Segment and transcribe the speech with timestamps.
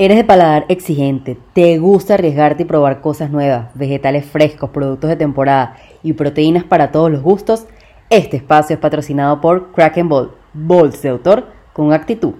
[0.00, 5.16] Eres de paladar exigente, te gusta arriesgarte y probar cosas nuevas, vegetales frescos, productos de
[5.16, 7.66] temporada y proteínas para todos los gustos.
[8.08, 12.34] Este espacio es patrocinado por Kraken Ball, Balls de autor con actitud.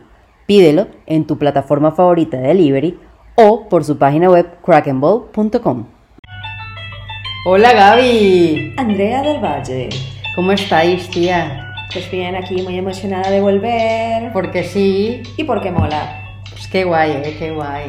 [0.47, 2.97] Pídelo en tu plataforma favorita de delivery
[3.35, 5.87] o por su página web krakenball.com.
[7.45, 8.75] Hola Gaby.
[8.77, 9.89] Andrea del Valle.
[10.37, 11.75] ¿Cómo estáis, tía?
[11.93, 14.33] Pues bien, aquí muy emocionada de volver.
[14.33, 15.25] Porque sí.
[15.37, 16.28] Y porque mola.
[16.59, 17.89] Pues qué guay, eh, qué guay.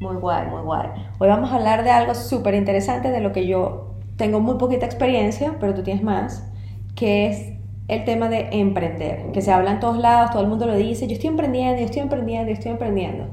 [0.00, 0.88] Muy guay, muy guay.
[1.18, 4.86] Hoy vamos a hablar de algo súper interesante, de lo que yo tengo muy poquita
[4.86, 6.50] experiencia, pero tú tienes más,
[6.94, 7.52] que es
[7.88, 11.06] el tema de emprender, que se habla en todos lados, todo el mundo lo dice,
[11.08, 13.26] yo estoy emprendiendo, yo estoy emprendiendo, yo estoy emprendiendo.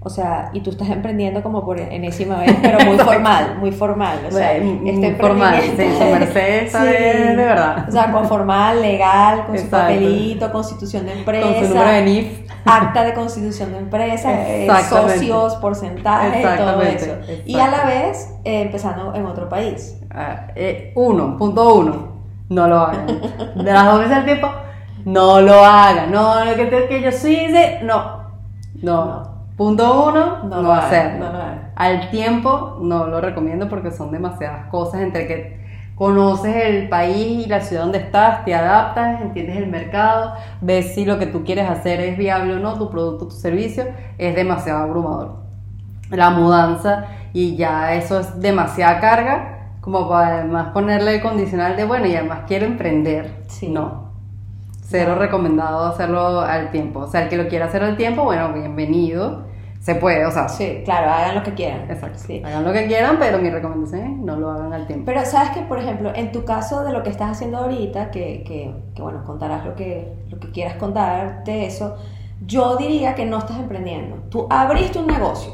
[0.00, 4.18] O sea, y tú estás emprendiendo como por enésima vez, pero muy formal, muy formal.
[4.28, 7.86] O sea, este formal, sí, de, verdad.
[7.88, 11.46] O sea, con formal, legal, con su papelito, constitución de empresa.
[11.46, 12.45] Con su número de NIF.
[12.66, 17.16] Acta de constitución de empresa, eh, socios, porcentaje, todo eso.
[17.44, 19.98] Y a la vez, eh, empezando en otro país.
[20.10, 22.12] Ah, eh, uno, punto uno,
[22.48, 23.06] no lo hagan.
[23.56, 24.50] De las dos veces al tiempo,
[25.04, 26.10] no lo hagan.
[26.10, 28.32] No, que, que yo sí de, no.
[28.82, 29.04] no.
[29.04, 29.36] no.
[29.56, 31.18] Punto uno, no, lo hacer.
[31.76, 35.65] Al tiempo no lo recomiendo porque son demasiadas cosas entre que
[35.96, 41.04] conoces el país y la ciudad donde estás, te adaptas, entiendes el mercado, ves si
[41.04, 43.86] lo que tú quieres hacer es viable o no, tu producto, tu servicio,
[44.18, 45.38] es demasiado abrumador.
[46.10, 51.84] La mudanza y ya eso es demasiada carga como para además ponerle el condicional de
[51.84, 53.44] bueno y además quiero emprender.
[53.48, 53.68] Sí.
[53.68, 54.10] No,
[54.82, 57.00] Cero recomendado hacerlo al tiempo.
[57.00, 59.44] O sea, el que lo quiera hacer al tiempo, bueno, bienvenido.
[59.86, 60.48] Se puede, o sea.
[60.48, 61.88] Sí, claro, hagan lo que quieran.
[61.88, 62.18] Exacto.
[62.18, 62.42] Sí.
[62.44, 65.04] Hagan lo que quieran, pero mi recomendación es no lo hagan al tiempo.
[65.06, 68.42] Pero sabes que, por ejemplo, en tu caso de lo que estás haciendo ahorita, que,
[68.44, 71.94] que, que bueno, contarás lo que, lo que quieras contar de eso,
[72.44, 74.16] yo diría que no estás emprendiendo.
[74.28, 75.52] Tú abriste un negocio.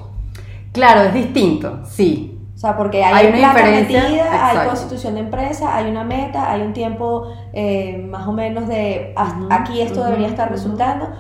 [0.73, 2.41] Claro, es distinto, sí.
[2.55, 6.63] O sea, porque hay, una diferencia, metida, hay constitución de empresa, hay una meta, hay
[6.63, 9.13] un tiempo eh, más o menos de
[9.51, 11.11] aquí esto debería estar resultando,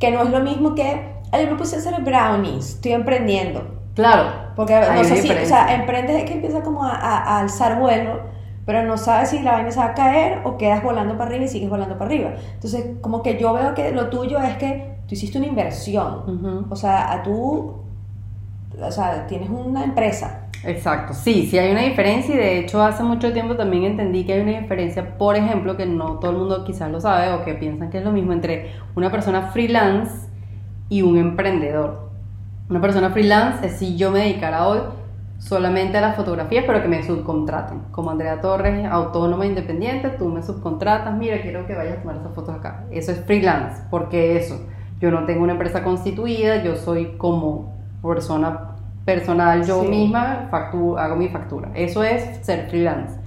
[0.00, 3.62] que no es lo mismo que el grupo puse hacer brownies, estoy emprendiendo.
[3.94, 4.52] Claro.
[4.56, 8.20] Porque no sé si, o sea, emprendes es que empieza como a, alzar vuelo,
[8.64, 11.44] pero no sabes si la vaina se va a caer o quedas volando para arriba
[11.44, 12.34] y sigues volando para arriba.
[12.54, 16.66] Entonces, como que yo veo que lo tuyo es que tú hiciste una inversión.
[16.70, 17.82] O sea, a tú,
[18.80, 23.02] o sea, tienes una empresa Exacto, sí, sí hay una diferencia y de hecho hace
[23.02, 26.64] mucho tiempo también entendí que hay una diferencia, por ejemplo, que no todo el mundo
[26.64, 30.28] quizás lo sabe o que piensan que es lo mismo entre una persona freelance
[30.92, 32.10] y un emprendedor.
[32.68, 34.80] Una persona freelance es si yo me dedicara hoy
[35.38, 37.84] solamente a las fotografías, pero que me subcontraten.
[37.90, 42.34] Como Andrea Torres, autónoma, independiente, tú me subcontratas, mira, quiero que vayas a tomar esas
[42.34, 42.84] fotos acá.
[42.90, 44.60] Eso es freelance, porque eso,
[45.00, 48.76] yo no tengo una empresa constituida, yo soy como persona
[49.06, 51.70] personal, yo misma hago mi factura.
[51.74, 53.18] Eso es ser freelance.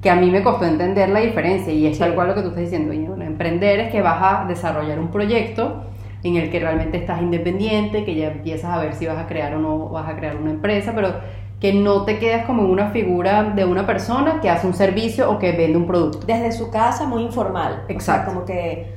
[0.00, 2.48] Que a mí me costó entender la diferencia y es tal cual lo que tú
[2.48, 2.92] estás diciendo.
[3.22, 5.84] emprender es que vas a desarrollar un proyecto
[6.22, 9.54] en el que realmente estás independiente, que ya empiezas a ver si vas a crear
[9.54, 11.14] o no vas a crear una empresa, pero
[11.60, 15.30] que no te quedas como en una figura de una persona que hace un servicio
[15.30, 16.26] o que vende un producto.
[16.26, 17.84] Desde su casa, muy informal.
[17.88, 18.32] Exacto.
[18.32, 18.94] como que,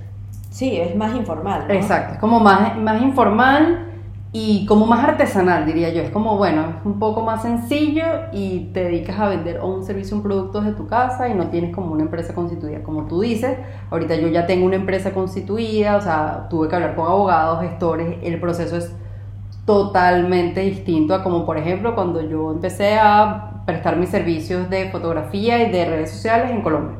[0.49, 1.65] sí, es más informal.
[1.69, 3.94] Exacto, es como más, más informal
[4.37, 6.01] y como más artesanal, diría yo.
[6.01, 8.03] Es como, bueno, es un poco más sencillo
[8.33, 11.73] y te dedicas a vender un servicio, un producto desde tu casa y no tienes
[11.73, 12.83] como una empresa constituida.
[12.83, 13.57] Como tú dices,
[13.89, 18.17] ahorita yo ya tengo una empresa constituida, o sea, tuve que hablar con abogados, gestores,
[18.23, 18.93] el proceso es
[19.65, 25.65] totalmente distinto a como, por ejemplo, cuando yo empecé a prestar mis servicios de fotografía
[25.65, 26.97] y de redes sociales en Colombia.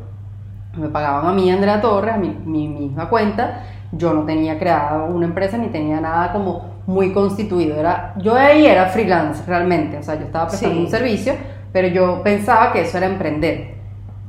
[0.74, 3.64] Me pagaban a mí, Andrea Torres, a mi, mi misma cuenta.
[3.92, 7.78] Yo no tenía creada una empresa ni tenía nada como muy constituido.
[7.78, 11.34] Era, yo ahí era freelance realmente, o sea, yo estaba prestando un servicio,
[11.72, 13.76] pero yo pensaba que eso era emprender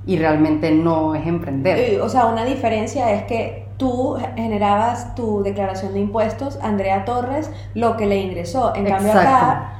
[0.07, 2.01] y realmente no es emprender.
[2.01, 7.97] O sea, una diferencia es que tú generabas tu declaración de impuestos, Andrea Torres, lo
[7.97, 8.75] que le ingresó.
[8.75, 9.73] En cambio acá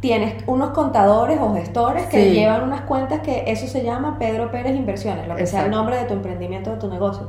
[0.00, 4.76] tienes unos contadores o gestores que llevan unas cuentas que eso se llama Pedro Pérez
[4.76, 7.28] Inversiones, lo que sea el nombre de tu emprendimiento, de tu negocio.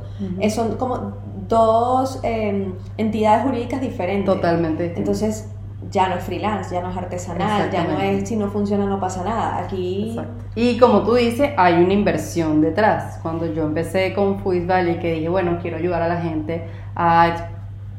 [0.50, 1.12] Son como
[1.48, 4.26] dos em, entidades jurídicas diferentes.
[4.26, 4.94] Totalmente.
[4.96, 5.48] Entonces,
[5.90, 8.98] ya no es freelance, ya no es artesanal, ya no es si no funciona no
[8.98, 9.58] pasa nada.
[9.58, 10.18] Aquí.
[10.54, 13.18] Y como tú dices, hay una inversión detrás.
[13.22, 17.50] Cuando yo empecé con Fuis Valley, que dije, bueno, quiero ayudar a la gente a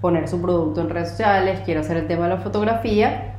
[0.01, 3.35] poner su producto en redes sociales, quiero hacer el tema de la fotografía,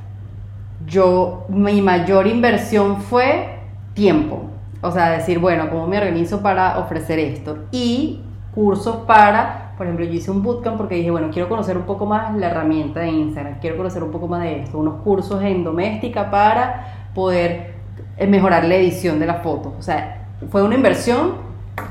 [0.85, 3.59] yo, mi mayor inversión fue
[3.93, 4.49] tiempo.
[4.81, 7.57] O sea, decir, bueno, ¿cómo me organizo para ofrecer esto?
[7.71, 8.21] Y
[8.55, 12.05] cursos para por ejemplo, yo hice un bootcamp porque dije, bueno, quiero conocer un poco
[12.05, 15.63] más la herramienta de Instagram, quiero conocer un poco más de esto, unos cursos en
[15.63, 17.75] doméstica para poder
[18.17, 19.71] eh, mejorar la edición de las fotos.
[19.79, 21.35] O sea, fue una inversión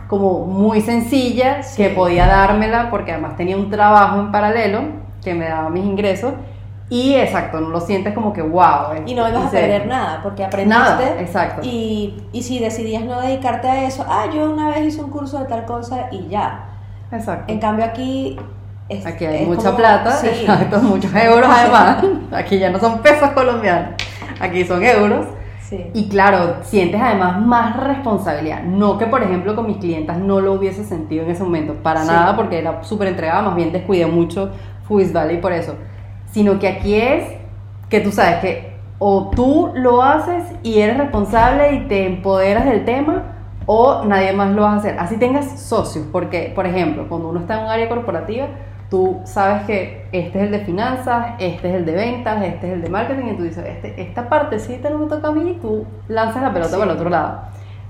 [0.06, 4.82] como muy sencilla que podía dármela porque además tenía un trabajo en paralelo
[5.24, 6.34] que me daba mis ingresos
[6.90, 9.02] y exacto, no lo sientes como que wow.
[9.06, 10.78] Y no ibas a perder nada, porque aprendiste.
[10.78, 11.62] Nada, exacto.
[11.64, 15.38] Y, y si decidías no dedicarte a eso, ah, yo una vez hice un curso
[15.38, 16.67] de tal cosa y ya.
[17.10, 17.52] Exacto.
[17.52, 18.38] En cambio aquí...
[19.04, 22.04] aquí hay mucha plata, exacto, muchos euros además.
[22.32, 23.94] Aquí ya no son pesos colombianos,
[24.40, 25.26] aquí son euros.
[25.60, 25.84] Sí.
[25.92, 28.62] Y claro, sientes además más responsabilidad.
[28.62, 32.04] No que, por ejemplo, con mis clientas no lo hubiese sentido en ese momento, para
[32.04, 34.50] nada, porque era súper entregada, más bien descuidé mucho
[34.86, 35.74] Fubis Valley por eso
[36.32, 37.24] sino que aquí es
[37.88, 42.84] que tú sabes que o tú lo haces y eres responsable y te empoderas del
[42.84, 43.37] tema
[43.70, 44.98] o nadie más lo va a hacer.
[44.98, 48.46] Así tengas socios, porque, por ejemplo, cuando uno está en un área corporativa,
[48.88, 52.72] tú sabes que este es el de finanzas, este es el de ventas, este es
[52.72, 55.54] el de marketing, y tú dices, este, esta partecita no me toca a mí, y
[55.56, 57.40] tú lanzas la pelota para el otro lado.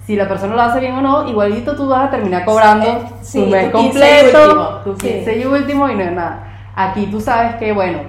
[0.05, 3.47] Si la persona lo hace bien o no, igualito tú vas a terminar cobrando tu
[3.47, 6.73] mes completo, tu 15 y último y no es nada.
[6.75, 8.01] Aquí tú sabes que, bueno,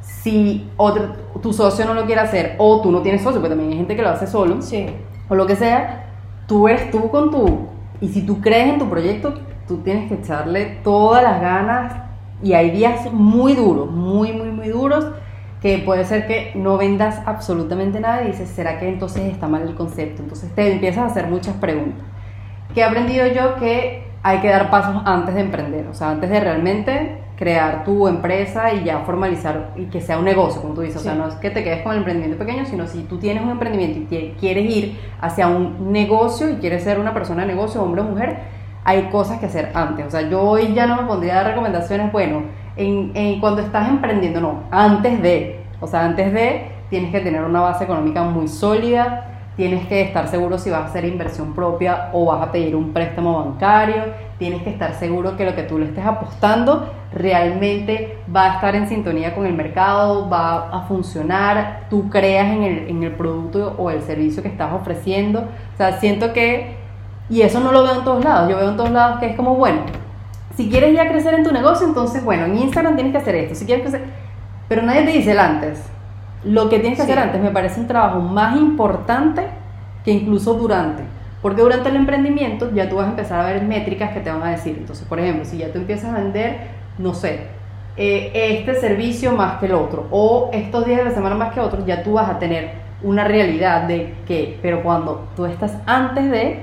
[0.00, 1.04] si otro,
[1.40, 3.94] tu socio no lo quiere hacer o tú no tienes socio, porque también hay gente
[3.94, 4.58] que lo hace solo,
[5.28, 6.06] o lo que sea,
[6.52, 7.68] tú eres tú con tu...
[8.02, 11.94] Y si tú crees en tu proyecto, tú tienes que echarle todas las ganas
[12.42, 15.06] y hay días muy duros, muy, muy, muy duros,
[15.62, 19.62] que puede ser que no vendas absolutamente nada y dices, ¿será que entonces está mal
[19.62, 20.20] el concepto?
[20.20, 22.04] Entonces te empiezas a hacer muchas preguntas.
[22.74, 23.56] ¿Qué he aprendido yo?
[23.56, 28.06] Que hay que dar pasos antes de emprender, o sea, antes de realmente crear tu
[28.06, 30.98] empresa y ya formalizar y que sea un negocio, como tú dices.
[30.98, 33.42] O sea, no es que te quedes con el emprendimiento pequeño, sino si tú tienes
[33.42, 37.82] un emprendimiento y quieres ir hacia un negocio y quieres ser una persona de negocio,
[37.82, 38.38] hombre o mujer,
[38.84, 40.06] hay cosas que hacer antes.
[40.06, 42.42] O sea, yo hoy ya no me pondría a dar recomendaciones, bueno,
[42.76, 45.64] en, cuando estás emprendiendo, no, antes de.
[45.80, 50.28] O sea, antes de tienes que tener una base económica muy sólida, tienes que estar
[50.28, 54.04] seguro si vas a hacer inversión propia o vas a pedir un préstamo bancario,
[54.42, 58.74] tienes que estar seguro que lo que tú le estés apostando realmente va a estar
[58.74, 63.76] en sintonía con el mercado, va a funcionar, tú creas en el, en el producto
[63.78, 65.42] o el servicio que estás ofreciendo.
[65.74, 66.74] O sea, siento que,
[67.30, 69.36] y eso no lo veo en todos lados, yo veo en todos lados que es
[69.36, 69.82] como, bueno,
[70.56, 73.54] si quieres ya crecer en tu negocio, entonces, bueno, en Instagram tienes que hacer esto,
[73.54, 74.08] si quieres crecer,
[74.68, 75.80] pero nadie te dice el antes.
[76.42, 79.46] Lo que tienes que hacer antes me parece un trabajo más importante
[80.04, 81.04] que incluso durante.
[81.42, 84.42] Porque durante el emprendimiento ya tú vas a empezar a ver métricas que te van
[84.42, 84.76] a decir.
[84.78, 86.58] Entonces, por ejemplo, si ya tú empiezas a vender,
[86.98, 87.48] no sé,
[87.96, 88.30] eh,
[88.60, 91.84] este servicio más que el otro, o estos días de la semana más que otros,
[91.84, 92.70] ya tú vas a tener
[93.02, 96.60] una realidad de que, pero cuando tú estás antes de,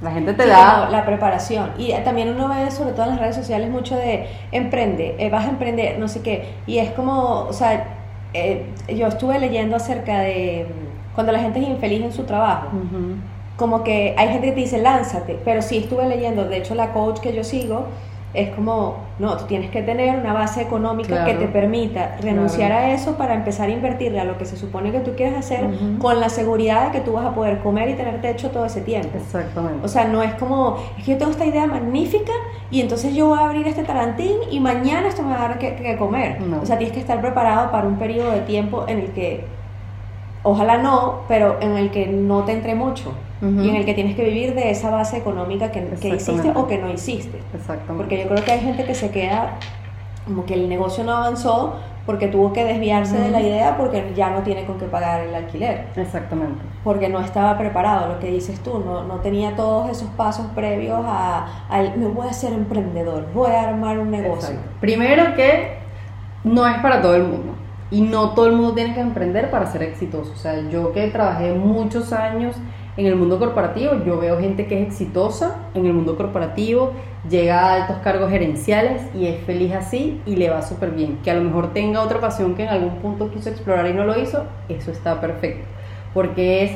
[0.00, 0.88] la gente te da...
[0.90, 1.72] la preparación.
[1.78, 5.46] Y también uno ve, sobre todo en las redes sociales, mucho de emprende, eh, vas
[5.46, 6.54] a emprender, no sé qué.
[6.66, 7.84] Y es como, o sea,
[8.32, 12.68] eh, yo estuve leyendo acerca de mm, cuando la gente es infeliz en su trabajo
[13.56, 16.92] como que hay gente que te dice lánzate, pero sí estuve leyendo, de hecho la
[16.92, 17.86] coach que yo sigo
[18.34, 22.92] es como, no, tú tienes que tener una base económica que te permita renunciar a
[22.92, 25.66] eso para empezar a invertirle a lo que se supone que tú quieres hacer
[25.98, 28.82] con la seguridad de que tú vas a poder comer y tener techo todo ese
[28.82, 29.16] tiempo.
[29.16, 29.82] Exactamente.
[29.82, 32.32] O sea, no es como, es que yo tengo esta idea magnífica
[32.70, 35.58] y entonces yo voy a abrir este tarantín y mañana esto me va a dar
[35.58, 36.38] que, comer.
[36.60, 39.44] O sea, tienes que estar preparado para un periodo de tiempo en el que,
[40.42, 44.16] ojalá no, pero en el que no te entre mucho y en el que tienes
[44.16, 47.38] que vivir de esa base económica que, que hiciste o que no hiciste.
[47.54, 47.94] Exactamente.
[47.96, 49.58] Porque yo creo que hay gente que se queda
[50.26, 51.76] como que el negocio no avanzó
[52.06, 55.34] porque tuvo que desviarse de la idea porque ya no tiene con qué pagar el
[55.34, 55.86] alquiler.
[55.96, 56.62] Exactamente.
[56.84, 61.04] Porque no estaba preparado, lo que dices tú, no, no tenía todos esos pasos previos
[61.04, 61.46] a,
[61.96, 64.56] me voy a ser emprendedor, voy a armar un negocio.
[64.80, 65.78] Primero que
[66.44, 67.54] no es para todo el mundo
[67.90, 70.32] y no todo el mundo tiene que emprender para ser exitoso.
[70.32, 72.56] O sea, yo que trabajé muchos años
[72.96, 73.92] en el mundo corporativo.
[74.04, 76.92] Yo veo gente que es exitosa en el mundo corporativo,
[77.28, 81.18] llega a altos cargos gerenciales y es feliz así y le va súper bien.
[81.22, 84.04] Que a lo mejor tenga otra pasión que en algún punto quiso explorar y no
[84.04, 85.66] lo hizo, eso está perfecto.
[86.14, 86.72] Porque es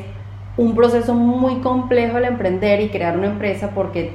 [0.57, 4.12] un proceso muy complejo el emprender y crear una empresa porque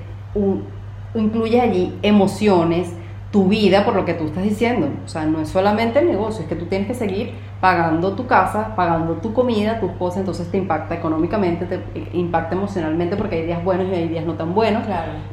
[1.15, 2.91] incluye allí emociones,
[3.35, 4.87] tu vida por lo que tú estás diciendo.
[5.03, 8.27] O sea, no es solamente el negocio, es que tú tienes que seguir pagando tu
[8.27, 11.81] casa, pagando tu comida, tu esposa, entonces te impacta económicamente, te
[12.13, 14.83] impacta emocionalmente porque hay días buenos y hay días no tan buenos.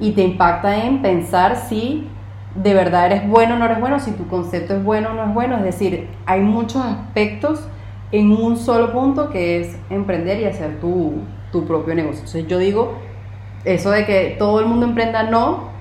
[0.00, 2.09] Y te impacta en pensar si
[2.56, 5.23] de verdad eres bueno o no eres bueno, si tu concepto es bueno o no
[5.23, 5.59] es bueno.
[5.59, 7.68] Es decir, hay muchos aspectos
[8.11, 11.21] en un solo punto que es emprender y hacer tu,
[11.52, 12.18] tu propio negocio.
[12.18, 12.94] Entonces yo digo,
[13.64, 15.72] eso de que todo el mundo emprenda, no,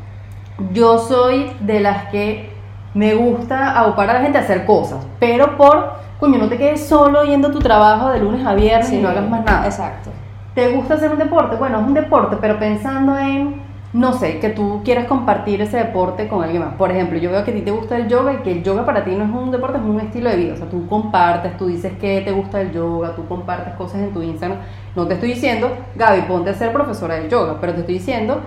[0.73, 2.51] yo soy de las que
[2.93, 6.85] me gusta aupar a la gente a hacer cosas, pero por, coño, no te quedes
[6.85, 9.65] solo yendo a tu trabajo de lunes a viernes y no hagas más nada.
[9.65, 10.09] Exacto.
[10.53, 11.55] ¿Te gusta hacer un deporte?
[11.55, 13.61] Bueno, es un deporte, pero pensando en,
[13.93, 16.73] no sé, que tú quieras compartir ese deporte con alguien más.
[16.73, 18.85] Por ejemplo, yo veo que a ti te gusta el yoga y que el yoga
[18.85, 20.53] para ti no es un deporte, es un estilo de vida.
[20.53, 24.11] O sea, tú compartes, tú dices que te gusta el yoga, tú compartes cosas en
[24.11, 24.59] tu Instagram.
[24.93, 28.41] No te estoy diciendo, Gaby, ponte a ser profesora de yoga, pero te estoy diciendo,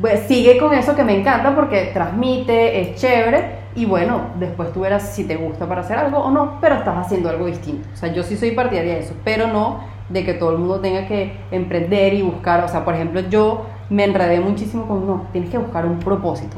[0.00, 4.80] pues, sigue con eso que me encanta porque transmite, es chévere y bueno, después tú
[4.80, 7.88] verás si te gusta para hacer algo o no, pero estás haciendo algo distinto.
[7.92, 10.80] O sea, yo sí soy partidaria de eso, pero no de que todo el mundo
[10.80, 15.26] tenga que emprender y buscar, o sea, por ejemplo, yo me enredé muchísimo con, no,
[15.32, 16.56] tienes que buscar un propósito.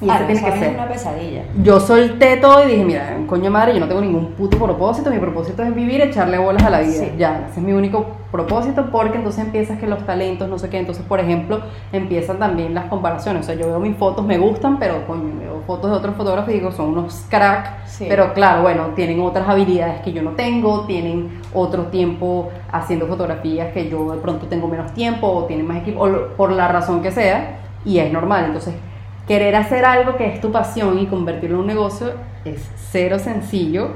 [0.00, 0.74] Y eso tiene que ser.
[0.74, 1.42] una pesadilla.
[1.62, 5.18] Yo solté todo y dije, mira, coño madre, yo no tengo ningún puto propósito, mi
[5.18, 7.06] propósito es vivir, echarle bolas a la vida.
[7.16, 8.04] Ya, ese es mi único
[8.36, 11.60] propósito porque entonces empiezas que los talentos, no sé qué, entonces por ejemplo,
[11.92, 13.42] empiezan también las comparaciones.
[13.42, 16.50] O sea, yo veo mis fotos, me gustan, pero coño, veo fotos de otros fotógrafos
[16.50, 20.82] y digo, son unos crack, pero claro, bueno, tienen otras habilidades que yo no tengo,
[20.82, 25.78] tienen otro tiempo haciendo fotografías que yo de pronto tengo menos tiempo o tienen más
[25.78, 28.44] equipo, o por la razón que sea, y es normal.
[28.46, 28.74] Entonces,
[29.26, 32.12] querer hacer algo que es tu pasión y convertirlo en un negocio
[32.44, 33.90] es cero sencillo,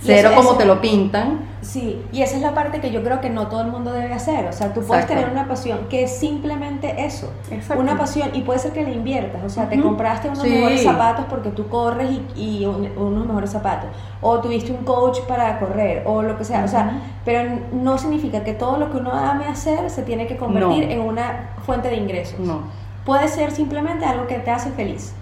[0.00, 1.40] cero como te lo pintan.
[1.60, 4.12] Sí, y esa es la parte que yo creo que no todo el mundo debe
[4.12, 4.46] hacer.
[4.46, 7.32] O sea, tú puedes tener una pasión que es simplemente eso,
[7.76, 9.42] una pasión, y puede ser que le inviertas.
[9.44, 13.90] O sea, te compraste unos mejores zapatos porque tú corres y, unos mejores zapatos,
[14.20, 16.64] o tuviste un coach para correr, o lo que sea.
[16.64, 20.36] O sea, pero no significa que todo lo que uno ame hacer se tiene que
[20.36, 22.38] convertir en una fuente de ingresos.
[22.38, 25.14] No Puede ser simplemente algo que te hace feliz.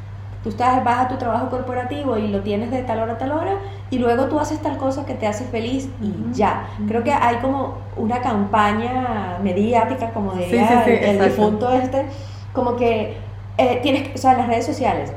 [0.43, 3.31] Tú estás, vas a tu trabajo corporativo y lo tienes de tal hora a tal
[3.31, 3.59] hora
[3.91, 6.69] y luego tú haces tal cosa que te hace feliz y ya.
[6.89, 12.07] Creo que hay como una campaña mediática, como diría el, difunto este,
[12.53, 13.17] como que
[13.59, 15.13] eh, tienes, o sea, las redes sociales,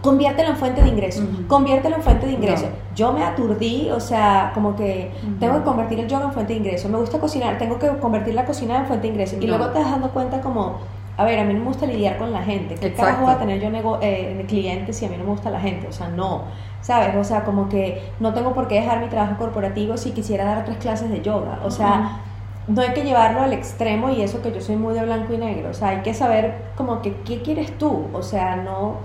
[0.00, 2.66] conviértelo en fuente de ingreso, conviértelo en fuente de ingreso.
[2.94, 6.60] Yo me aturdí, o sea, como que tengo que convertir el yoga en fuente de
[6.60, 9.36] ingreso, me gusta cocinar, tengo que convertir la cocina en fuente de ingreso.
[9.40, 10.78] Y luego te das dando cuenta como
[11.18, 12.76] a ver, a mí no me gusta lidiar con la gente.
[12.76, 15.58] ¿Qué carajo voy a tener yo eh, clientes si a mí no me gusta la
[15.58, 15.88] gente?
[15.88, 16.44] O sea, no.
[16.80, 17.16] ¿Sabes?
[17.16, 20.64] O sea, como que no tengo por qué dejar mi trabajo corporativo si quisiera dar
[20.64, 21.60] tres clases de yoga.
[21.64, 22.20] O sea,
[22.66, 25.38] no hay que llevarlo al extremo y eso que yo soy muy de blanco y
[25.38, 25.70] negro.
[25.70, 28.06] O sea, hay que saber como que qué quieres tú.
[28.12, 28.96] O sea, no...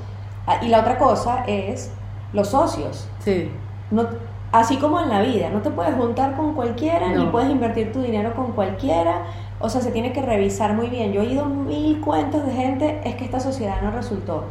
[0.45, 1.91] Ah, y la otra cosa es
[2.31, 3.09] los socios.
[3.19, 3.51] Sí.
[3.91, 4.07] No,
[4.51, 8.01] así como en la vida, no te puedes juntar con cualquiera, ni puedes invertir tu
[8.01, 9.23] dinero con cualquiera
[9.63, 11.13] o sea, se tiene que revisar muy bien.
[11.13, 14.43] Yo he oído mil cuentos de gente, es que esta sociedad no resultó.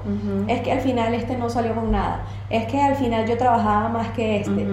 [0.49, 2.23] Es que al final este no salió con nada.
[2.49, 4.67] Es que al final yo trabajaba más que este.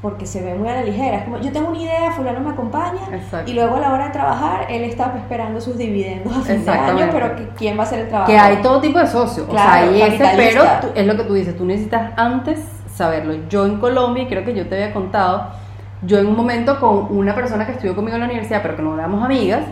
[0.00, 1.18] Porque se ve muy a la ligera.
[1.18, 3.00] Es como, yo tengo una idea, fulano me acompaña.
[3.44, 6.70] Y luego a la hora de trabajar, él está esperando sus dividendos a fin de
[6.70, 8.30] año, pero ¿quién va a hacer el trabajo?
[8.30, 9.46] Que hay todo tipo de socios.
[9.48, 10.62] Claro, o sea, ese, pero
[10.94, 12.60] es lo que tú dices, tú necesitas antes
[12.94, 13.34] saberlo.
[13.50, 15.50] Yo en Colombia, y creo que yo te había contado,
[16.06, 18.82] yo en un momento con una persona que estudió conmigo en la universidad, pero que
[18.82, 19.64] no éramos amigas,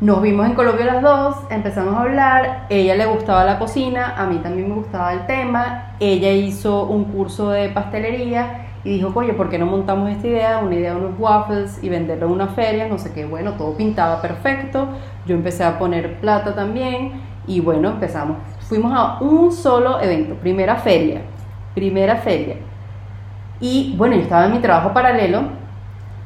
[0.00, 4.26] nos vimos en Colombia las dos, empezamos a hablar, ella le gustaba la cocina, a
[4.26, 9.34] mí también me gustaba el tema, ella hizo un curso de pastelería y dijo, oye,
[9.34, 12.48] ¿por qué no montamos esta idea, una idea de unos waffles y venderlo en una
[12.48, 12.88] feria?
[12.88, 14.88] No sé qué, bueno, todo pintaba perfecto,
[15.26, 20.76] yo empecé a poner plata también y bueno, empezamos, fuimos a un solo evento, primera
[20.76, 21.20] feria,
[21.74, 22.56] primera feria
[23.60, 25.42] y bueno, yo estaba en mi trabajo paralelo,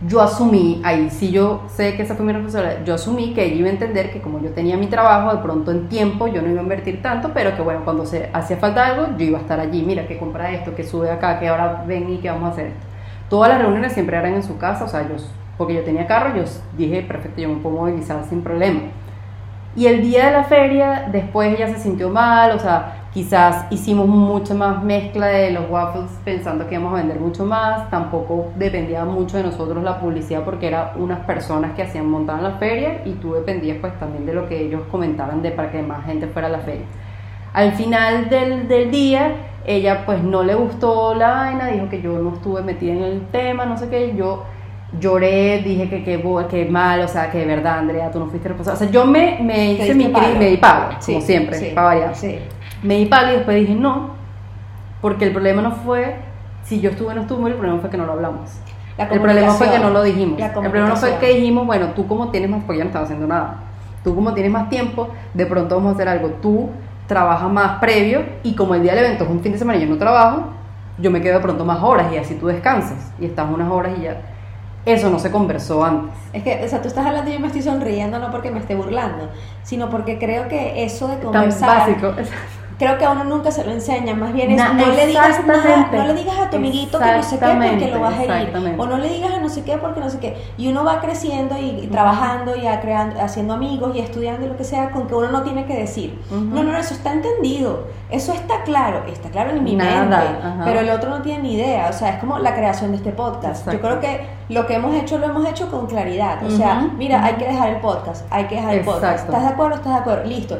[0.07, 3.55] yo asumí, ahí sí yo sé que esa fue mi responsabilidad, yo asumí que ella
[3.55, 6.49] iba a entender que como yo tenía mi trabajo, de pronto en tiempo yo no
[6.49, 9.43] iba a invertir tanto, pero que bueno, cuando se hacía falta algo, yo iba a
[9.43, 12.51] estar allí, mira, que compra esto, que sube acá, que ahora ven y que vamos
[12.51, 12.87] a hacer esto.
[13.31, 15.17] Todas las reuniones siempre eran en su casa, o sea, yo,
[15.57, 16.45] porque yo tenía carro, yo
[16.77, 18.81] dije, perfecto, yo me puedo movilizar sin problema.
[19.77, 24.09] Y el día de la feria, después ella se sintió mal, o sea, Quizás hicimos
[24.09, 27.89] mucha más mezcla de los waffles pensando que íbamos a vender mucho más.
[27.89, 32.59] Tampoco dependía mucho de nosotros la publicidad porque eran unas personas que hacían montar la
[32.59, 36.05] feria y tú dependías pues también de lo que ellos comentaban de para que más
[36.05, 36.87] gente fuera a la feria.
[37.53, 42.19] Al final del, del día, ella pues no le gustó la vaina, dijo que yo
[42.19, 44.13] no estuve metida en el tema, no sé qué.
[44.17, 44.43] Yo
[44.99, 48.75] lloré, dije que qué mal, o sea, que de verdad, Andrea, tú no fuiste responsable.
[48.75, 52.17] O sea, yo me, me hice mi me di pago, como siempre, sí, para variar.
[52.17, 52.41] Sí
[52.85, 54.11] me di palo y después dije no,
[55.01, 56.17] porque el problema no fue
[56.65, 58.51] si yo estuve o no estuve, el problema fue que no lo hablamos.
[58.97, 60.41] el problema fue que no lo dijimos.
[60.41, 63.27] El problema fue que dijimos, bueno, tú como tienes más, pues ya no estaba haciendo
[63.27, 63.57] nada.
[64.03, 66.29] Tú como tienes más tiempo, de pronto vamos a hacer algo.
[66.41, 66.71] Tú
[67.07, 69.83] trabajas más previo y como el día del evento es un fin de semana y
[69.83, 70.45] yo no trabajo,
[70.99, 73.93] yo me quedo de pronto más horas y así tú descansas y estás unas horas
[73.99, 74.21] y ya.
[74.87, 76.15] eso no se conversó antes.
[76.33, 78.61] Es que, o sea, tú estás hablando y yo me estoy sonriendo no porque me
[78.61, 79.29] esté burlando,
[79.63, 81.69] sino porque creo que eso de conversar...
[81.69, 82.15] Tan básico
[82.79, 85.89] creo que a uno nunca se lo enseña, más bien es no le digas nada,
[85.93, 88.75] no le digas a tu amiguito que no sé qué porque lo vas a herir,
[88.79, 91.01] o no le digas a no sé qué porque no sé qué, y uno va
[91.01, 95.15] creciendo y, trabajando y creando, haciendo amigos y estudiando y lo que sea con que
[95.15, 99.51] uno no tiene que decir, no, no, eso está entendido, eso está claro, está claro
[99.51, 100.17] en mi mente,
[100.65, 103.13] pero el otro no tiene ni idea, o sea, es como la creación de este
[103.13, 106.89] podcast, yo creo que lo que hemos hecho lo hemos hecho con claridad, o sea,
[106.97, 109.77] mira, hay que dejar el podcast, hay que dejar el podcast, ¿estás de acuerdo?
[109.77, 110.25] ¿Estás de acuerdo?
[110.25, 110.59] Listo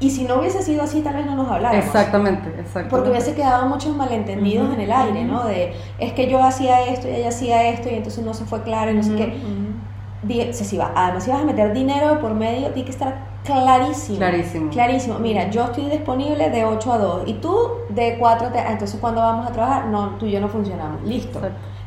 [0.00, 1.84] y si no hubiese sido así, tal vez no nos habláramos.
[1.84, 2.90] Exactamente, exactamente.
[2.90, 5.44] Porque hubiese quedado muchos malentendidos en el aire, ¿no?
[5.44, 8.62] De, es que yo hacía esto y ella hacía esto y entonces no se fue
[8.62, 10.52] claro y no sé qué.
[10.54, 10.90] se iba.
[10.94, 14.18] Además, si vas a meter dinero por medio, tiene que estar clarísimo.
[14.18, 14.70] Clarísimo.
[14.70, 15.18] Clarísimo.
[15.18, 18.64] Mira, yo estoy disponible de 8 a 2 y tú de 4 a 3.
[18.70, 19.86] Entonces, cuando vamos a trabajar?
[19.86, 21.02] No, tú y yo no funcionamos.
[21.02, 21.40] Listo.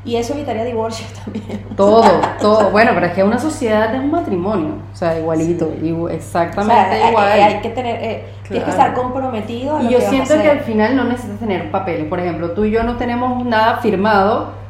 [0.05, 1.65] Y eso evitaría divorcio también.
[1.77, 2.03] Todo,
[2.39, 2.71] todo.
[2.71, 4.75] Bueno, pero es que una sociedad es un matrimonio.
[4.91, 5.71] O sea, igualito,
[6.11, 7.31] exactamente igual.
[7.31, 9.81] Hay, que tener, eh, tienes que estar comprometido.
[9.81, 12.07] y yo siento que al final no necesitas tener papeles.
[12.07, 14.63] Por ejemplo, tú y yo no tenemos nada firmado.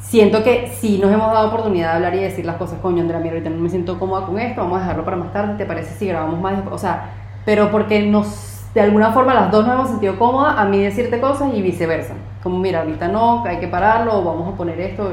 [0.00, 3.20] Siento que sí nos hemos dado oportunidad de hablar y decir las cosas, coño, Andrea,
[3.20, 5.64] mira, ahorita no me siento cómoda con esto, vamos a dejarlo para más tarde, ¿te
[5.64, 6.62] parece si grabamos más?
[6.70, 7.10] O sea,
[7.46, 11.20] pero porque nos de alguna forma las dos nos hemos sentido cómodas a mí decirte
[11.20, 12.14] cosas y viceversa.
[12.44, 15.10] Como, mira, ahorita no, hay que pararlo, vamos a poner esto.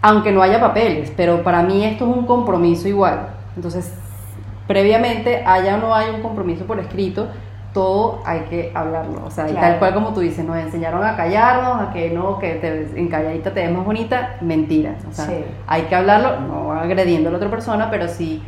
[0.00, 3.28] Aunque no haya papeles, pero para mí esto es un compromiso igual.
[3.54, 3.92] Entonces,
[4.66, 7.26] previamente, haya o no haya un compromiso por escrito,
[7.74, 9.24] todo hay que hablarlo.
[9.26, 12.54] O sea, tal cual como tú dices, nos enseñaron a callarnos, a que no, que
[12.54, 14.94] te, en calladita te ves más bonita, mentira.
[15.10, 15.28] O sea,
[15.66, 18.42] hay que hablarlo, no agrediendo a la otra persona, pero sí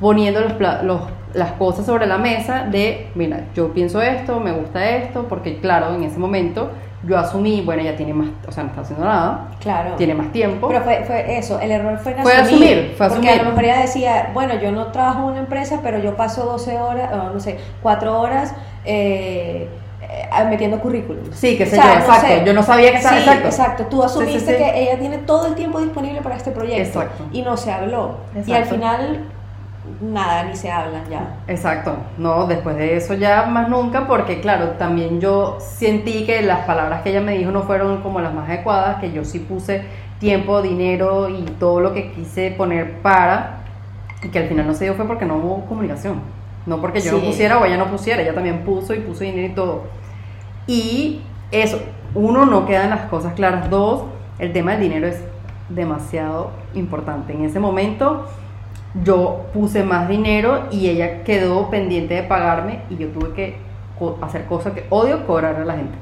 [0.00, 1.00] poniendo los, los
[1.34, 5.94] las cosas sobre la mesa de, mira, yo pienso esto, me gusta esto, porque claro,
[5.94, 6.70] en ese momento
[7.04, 9.94] yo asumí, bueno, ella tiene más, o sea, no está haciendo nada, claro.
[9.96, 10.68] tiene más tiempo.
[10.68, 13.28] Pero fue, fue eso, el error fue en fue asumir, fue asumir.
[13.28, 16.16] Porque a lo mejor ella decía, bueno, yo no trabajo en una empresa, pero yo
[16.16, 18.52] paso 12 horas, o no sé, 4 horas
[18.84, 19.68] eh,
[20.00, 21.22] eh, metiendo currículum.
[21.32, 22.44] Sí, que sé yo, exacto.
[22.44, 23.86] yo no sabía que estaba, sí, exacto.
[23.86, 27.00] Tú asumiste que ella tiene todo el tiempo disponible para este proyecto.
[27.00, 27.24] Exacto.
[27.30, 28.16] Y no se habló.
[28.44, 29.24] Y al final
[30.00, 31.36] nada, ni se hablan ya.
[31.46, 36.60] Exacto, no, después de eso ya más nunca, porque claro, también yo sentí que las
[36.66, 39.84] palabras que ella me dijo no fueron como las más adecuadas, que yo sí puse
[40.18, 43.60] tiempo, dinero y todo lo que quise poner para,
[44.22, 46.20] y que al final no se dio fue porque no hubo comunicación,
[46.66, 49.46] no porque yo no pusiera o ella no pusiera, ella también puso y puso dinero
[49.46, 49.82] y todo.
[50.66, 51.80] Y eso,
[52.14, 54.02] uno, no quedan las cosas claras, dos,
[54.38, 55.22] el tema del dinero es
[55.68, 57.32] demasiado importante.
[57.32, 58.26] En ese momento
[59.04, 63.56] yo puse más dinero y ella quedó pendiente de pagarme y yo tuve que
[64.22, 65.96] hacer cosas que odio cobrar a la gente.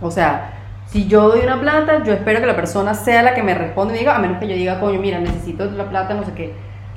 [0.00, 0.52] O sea,
[0.86, 3.94] si yo doy una plata, yo espero que la persona sea la que me responda
[3.94, 6.54] y diga, a menos que yo diga, coño, mira, necesito la plata, no sé qué.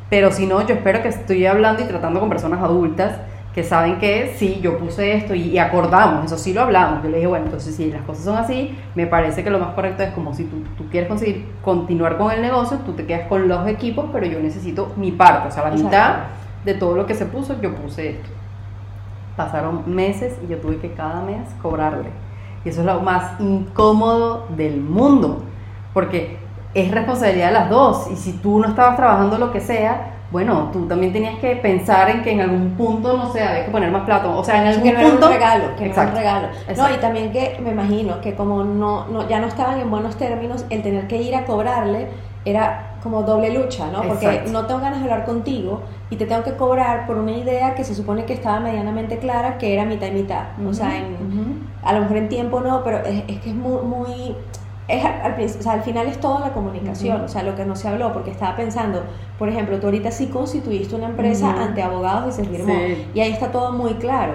[0.10, 3.18] Pero si no, yo espero que estoy hablando y tratando con personas adultas
[3.54, 7.04] que saben que sí, yo puse esto y, acordamos, eso sí lo hablamos.
[7.04, 9.74] Yo le dije, bueno, entonces si las cosas son así, me parece que lo más
[9.74, 13.28] correcto es como si tú, tú quieres conseguir continuar con el negocio, tú te quedas
[13.28, 16.16] con los equipos, pero yo necesito mi parte, o sea, la mitad
[16.64, 18.30] de todo lo que se puso, yo puse esto.
[19.36, 22.10] Pasaron meses y yo tuve que cada mes cobrarle.
[22.64, 25.44] Y eso es lo más incómodo del mundo,
[25.94, 26.38] porque
[26.74, 28.10] es responsabilidad de las dos.
[28.12, 32.10] Y si tú no estabas trabajando lo que sea, bueno, tú también tenías que pensar
[32.10, 34.38] en que en algún punto, no sé, había que poner más plato.
[34.38, 35.18] O sea, en algún que no punto.
[35.18, 36.48] Era un regalo, que no era un regalo.
[36.78, 40.18] No, y también que me imagino que como no, no, ya no estaban en buenos
[40.18, 42.08] términos, el tener que ir a cobrarle
[42.46, 44.04] era como doble lucha, ¿no?
[44.04, 47.74] Porque no tengo ganas de hablar contigo y te tengo que cobrar por una idea
[47.74, 50.44] que se supone que estaba medianamente clara, que era mitad y mitad.
[50.68, 50.92] O sea,
[51.84, 54.36] a lo mejor en tiempo no, pero es, es que es muy, muy
[54.89, 57.75] es al, o sea, al final es toda la comunicación, o sea, lo que no
[57.75, 59.04] se habló, porque estaba pensando,
[59.38, 62.73] por ejemplo, tú ahorita sí constituiste una empresa ante abogados y se firmó,
[63.13, 64.34] y ahí está todo muy claro,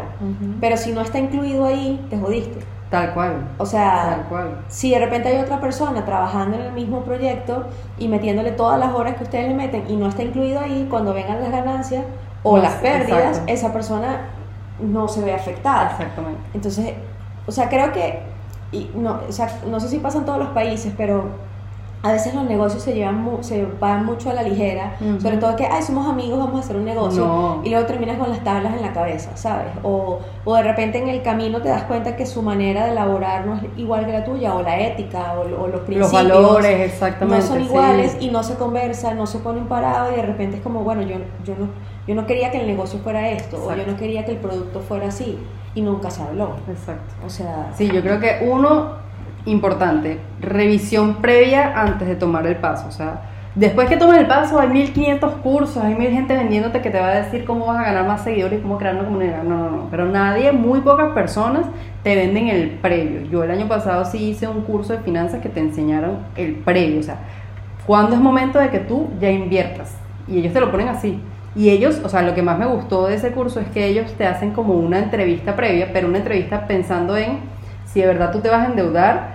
[0.60, 2.64] pero si no está incluido ahí, te jodiste.
[2.90, 3.48] Tal cual.
[3.58, 4.28] O sea,
[4.68, 7.64] si de repente hay otra persona trabajando en el mismo proyecto
[7.98, 11.12] y metiéndole todas las horas que ustedes le meten y no está incluido ahí, cuando
[11.12, 12.04] vengan las ganancias
[12.44, 14.28] o las pérdidas, esa persona
[14.80, 15.90] no se ve afectada.
[15.90, 16.40] Exactamente.
[16.52, 16.92] Entonces,
[17.46, 18.20] o sea, creo que
[18.74, 21.24] y no, o sea, no sé si pasa en todos los países, pero
[22.04, 25.64] a veces los negocios se llevan se van mucho a la ligera, sobre todo que,
[25.64, 28.82] ay, somos amigos, vamos a hacer un negocio, y luego terminas con las tablas en
[28.82, 29.72] la cabeza, ¿sabes?
[29.82, 33.46] O, o, de repente en el camino te das cuenta que su manera de elaborar
[33.46, 36.12] no es igual que la tuya, o la ética, o, los principios.
[36.12, 37.42] Los valores, exactamente.
[37.42, 40.62] No son iguales y no se conversan, no se ponen parados, y de repente es
[40.62, 41.68] como, bueno, yo, yo, no,
[42.06, 44.80] yo no quería que el negocio fuera esto, o yo no quería que el producto
[44.80, 45.38] fuera así
[45.74, 46.56] y nunca se habló.
[46.68, 47.14] Exacto.
[47.24, 47.72] O sea...
[47.74, 48.92] Sí, yo creo que uno,
[49.46, 52.88] importante, revisión previa antes de tomar el paso.
[52.88, 53.22] O sea,
[53.54, 57.08] después que tomes el paso hay 1500 cursos, hay mil gente vendiéndote que te va
[57.08, 59.42] a decir cómo vas a ganar más seguidores y cómo crear una comunidad.
[59.42, 59.88] No, no, no.
[59.90, 61.66] Pero nadie, muy pocas personas
[62.02, 63.22] te venden el previo.
[63.30, 67.00] Yo el año pasado sí hice un curso de finanzas que te enseñaron el previo.
[67.00, 67.16] O sea,
[67.86, 69.96] cuándo es momento de que tú ya inviertas.
[70.28, 71.20] Y ellos te lo ponen así.
[71.56, 74.12] Y ellos, o sea, lo que más me gustó de ese curso es que ellos
[74.18, 77.38] te hacen como una entrevista previa, pero una entrevista pensando en
[77.84, 79.34] si de verdad tú te vas a endeudar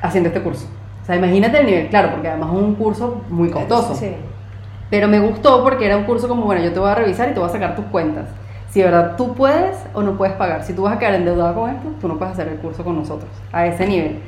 [0.00, 0.66] haciendo este curso.
[1.02, 3.94] O sea, imagínate el nivel, claro, porque además es un curso muy costoso.
[3.94, 4.14] Sí.
[4.90, 7.34] Pero me gustó porque era un curso como, bueno, yo te voy a revisar y
[7.34, 8.26] te voy a sacar tus cuentas.
[8.70, 10.62] Si de verdad tú puedes o no puedes pagar.
[10.62, 12.96] Si tú vas a quedar endeudado con esto, tú no puedes hacer el curso con
[12.96, 14.20] nosotros, a ese nivel.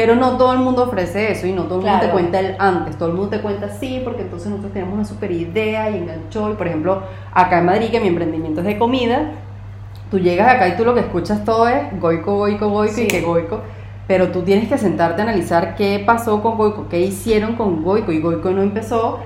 [0.00, 2.56] Pero no todo el mundo ofrece eso y no todo el mundo te cuenta el
[2.58, 2.96] antes.
[2.96, 6.50] Todo el mundo te cuenta sí, porque entonces nosotros tenemos una super idea y enganchó.
[6.50, 7.02] Y por ejemplo,
[7.34, 9.32] acá en Madrid, que mi emprendimiento es de comida,
[10.10, 13.20] tú llegas acá y tú lo que escuchas todo es goico, goico, goico y que
[13.20, 13.60] goico.
[14.06, 18.10] Pero tú tienes que sentarte a analizar qué pasó con Goico, qué hicieron con Goico.
[18.10, 19.18] Y Goico no empezó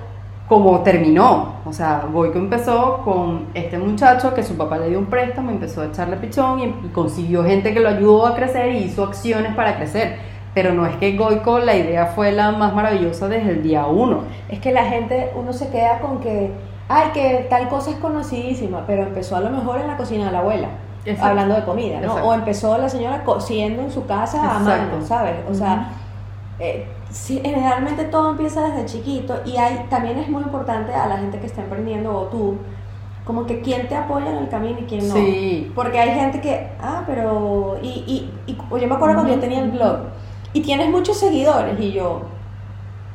[0.48, 1.60] como terminó.
[1.64, 5.82] O sea, Goico empezó con este muchacho que su papá le dio un préstamo, empezó
[5.82, 9.76] a echarle pichón y consiguió gente que lo ayudó a crecer y hizo acciones para
[9.76, 13.86] crecer pero no es que Goico la idea fue la más maravillosa desde el día
[13.86, 14.20] uno.
[14.48, 16.52] Es que la gente, uno se queda con que,
[16.88, 20.32] ay, que tal cosa es conocidísima, pero empezó a lo mejor en la cocina de
[20.32, 20.68] la abuela.
[21.20, 22.14] Hablando de comida, ¿no?
[22.14, 25.34] O empezó la señora cociendo en su casa a mano, ¿sabes?
[25.50, 25.90] O sea,
[26.58, 31.38] eh, generalmente todo empieza desde chiquito y hay, también es muy importante a la gente
[31.40, 32.56] que está emprendiendo o tú,
[33.26, 35.14] como que quién te apoya en el camino y quién no.
[35.14, 35.70] Sí.
[35.74, 37.76] Porque hay gente que, ah, pero.
[37.82, 39.98] Y, y, y yo me acuerdo cuando yo tenía el blog
[40.54, 41.78] y tienes muchos seguidores.
[41.78, 42.22] Y yo,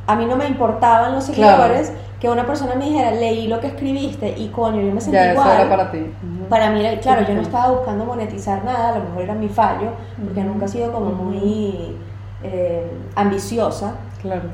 [0.06, 3.68] a mí no me importaban los seguidores, que una persona me dijera, leí lo que
[3.68, 5.48] escribiste y coño, yo me sentí ya, igual.
[5.48, 6.12] Eso era para ti.
[6.50, 9.92] Para mí, claro, yo no estaba buscando monetizar nada, a lo mejor era mi fallo,
[10.24, 11.96] porque nunca he sido como muy
[12.44, 13.96] eh, ambiciosa.
[14.22, 14.50] Claro.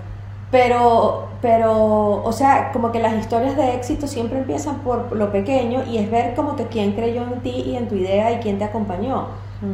[0.52, 5.84] Pero, pero, o sea, como que las historias de éxito siempre empiezan por lo pequeño
[5.90, 8.60] y es ver como que quién creyó en ti y en tu idea y quién
[8.60, 9.26] te acompañó.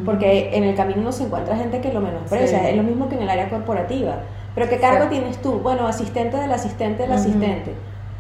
[0.06, 3.16] Porque en el camino no se encuentra gente que lo menosprecia, es lo mismo que
[3.16, 4.20] en el área corporativa.
[4.54, 5.60] Pero ¿qué cargo tienes tú?
[5.60, 7.74] Bueno, asistente del asistente del asistente.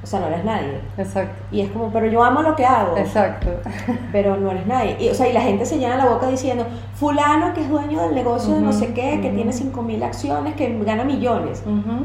[0.04, 0.80] O sea, no eres nadie.
[0.98, 1.44] Exacto.
[1.52, 2.98] Y es como, pero yo amo lo que hago.
[2.98, 3.50] Exacto.
[4.12, 4.98] Pero no eres nadie.
[5.00, 8.02] Y, o sea, y la gente se llena la boca diciendo, fulano que es dueño
[8.02, 11.64] del negocio de no sé qué, que tiene 5.000 acciones, que gana millones.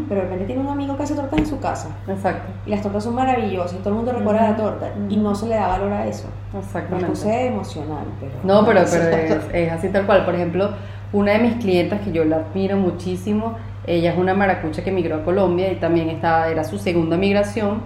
[0.09, 1.89] Pero de repente tiene un amigo que hace tortas en su casa.
[2.07, 2.53] Exacto.
[2.67, 4.91] Y las tortas son maravillosas y todo el mundo recuerda la torta.
[5.09, 6.29] Y no se le da valor a eso.
[6.59, 7.07] Exactamente.
[7.07, 8.05] Me puse emocional.
[8.21, 10.25] Pero no, pero, pero es, es así tal cual.
[10.27, 10.71] Por ejemplo,
[11.13, 13.55] una de mis clientas que yo la admiro muchísimo
[13.87, 17.81] ella es una maracucha que migró a Colombia y también estaba, era su segunda migración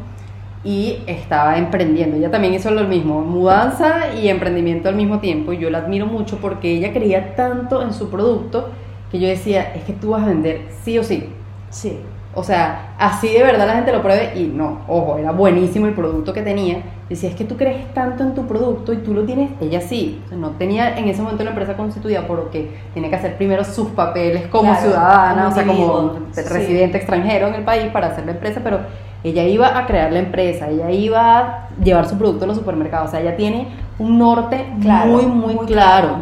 [0.64, 2.16] y estaba emprendiendo.
[2.16, 5.52] Ella también hizo lo mismo, mudanza y emprendimiento al mismo tiempo.
[5.52, 8.70] Y yo la admiro mucho porque ella creía tanto en su producto
[9.10, 11.28] que yo decía, es que tú vas a vender sí o sí.
[11.70, 11.98] Sí.
[12.32, 15.94] O sea, así de verdad la gente lo pruebe y no, ojo, era buenísimo el
[15.94, 16.82] producto que tenía.
[17.08, 20.22] Decía, es que tú crees tanto en tu producto y tú lo tienes, ella sí,
[20.30, 23.64] no tenía en ese momento la empresa constituida por lo que tiene que hacer primero
[23.64, 28.32] sus papeles como ciudadana, o sea, como residente extranjero en el país para hacer la
[28.32, 28.78] empresa, pero
[29.24, 33.08] ella iba a crear la empresa, ella iba a llevar su producto a los supermercados,
[33.08, 33.66] o sea, ella tiene
[33.98, 36.18] un norte muy, muy, claro.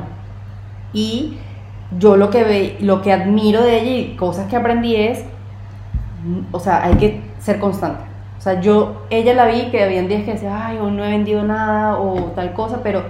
[0.94, 1.36] Y
[1.98, 5.22] yo lo que ve, lo que admiro de ella y cosas que aprendí es
[6.52, 8.02] o sea, hay que ser constante.
[8.38, 11.11] O sea, yo, ella la vi que habían días que decía, ay, hoy no he
[11.11, 13.02] vendido nada o tal cosa, pero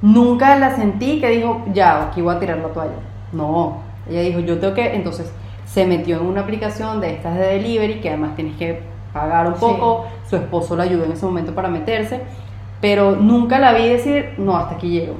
[0.00, 2.92] nunca la sentí que dijo, ya, aquí voy a tirar la toalla.
[3.32, 5.32] No, ella dijo, yo tengo que, entonces
[5.66, 8.80] se metió en una aplicación de estas de delivery que además tienes que
[9.12, 12.20] pagar un poco, su esposo la ayudó en ese momento para meterse,
[12.80, 15.14] pero nunca la vi decir, no, hasta aquí llego.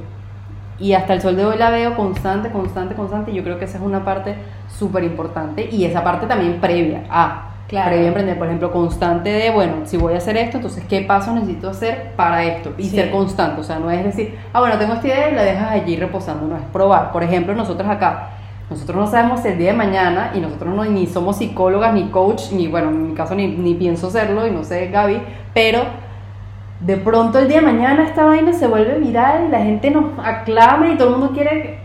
[0.81, 3.67] Y hasta el sol de hoy la veo constante, constante, constante, y yo creo que
[3.67, 4.35] esa es una parte
[4.69, 7.91] súper importante y esa parte también previa a Claro.
[7.91, 11.33] Previa emprender, por ejemplo, constante de, bueno, si voy a hacer esto, entonces, ¿qué paso
[11.33, 12.73] necesito hacer para esto?
[12.77, 15.45] Y ser constante, o sea, no es decir, ah, bueno, tengo esta idea y la
[15.45, 17.13] dejas allí reposando, no es probar.
[17.13, 18.31] Por ejemplo, nosotros acá,
[18.69, 22.51] nosotros no sabemos el día de mañana y nosotros no, ni somos psicólogas, ni coach,
[22.51, 25.23] ni, bueno, en mi caso ni, ni pienso serlo, y no sé, Gaby,
[25.55, 25.85] pero
[26.81, 30.07] de pronto el día de mañana esta vaina se vuelve viral y la gente nos
[30.23, 31.79] aclama y todo el mundo quiere